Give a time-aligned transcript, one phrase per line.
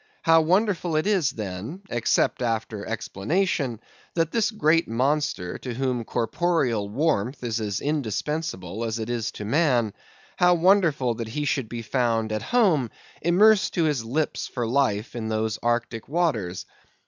[0.23, 7.61] How wonderful is it then—except after explanation—that this great monster, to whom corporeal warmth is
[7.61, 9.93] as indispensable as it is to man;
[10.37, 12.89] how wonderful that he should be found at home,
[13.21, 16.65] immersed to his lips for life in those Arctic waters!